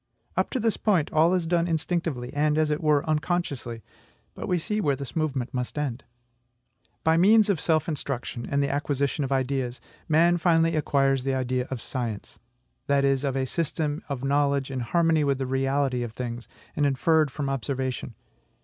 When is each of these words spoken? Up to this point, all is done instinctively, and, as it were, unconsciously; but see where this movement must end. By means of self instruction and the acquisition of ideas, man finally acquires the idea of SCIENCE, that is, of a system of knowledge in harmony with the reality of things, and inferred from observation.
Up 0.35 0.49
to 0.49 0.59
this 0.59 0.77
point, 0.77 1.13
all 1.13 1.35
is 1.35 1.45
done 1.45 1.67
instinctively, 1.67 2.33
and, 2.33 2.57
as 2.57 2.71
it 2.71 2.81
were, 2.81 3.07
unconsciously; 3.07 3.83
but 4.33 4.49
see 4.59 4.81
where 4.81 4.95
this 4.95 5.15
movement 5.15 5.53
must 5.53 5.77
end. 5.77 6.03
By 7.03 7.17
means 7.17 7.49
of 7.49 7.59
self 7.61 7.87
instruction 7.87 8.47
and 8.49 8.63
the 8.63 8.71
acquisition 8.71 9.23
of 9.23 9.31
ideas, 9.31 9.79
man 10.09 10.39
finally 10.39 10.75
acquires 10.75 11.23
the 11.23 11.35
idea 11.35 11.67
of 11.69 11.79
SCIENCE, 11.79 12.39
that 12.87 13.05
is, 13.05 13.23
of 13.23 13.35
a 13.37 13.45
system 13.45 14.01
of 14.09 14.23
knowledge 14.23 14.71
in 14.71 14.79
harmony 14.79 15.23
with 15.23 15.37
the 15.37 15.45
reality 15.45 16.01
of 16.01 16.13
things, 16.13 16.47
and 16.75 16.87
inferred 16.87 17.29
from 17.29 17.47
observation. 17.47 18.15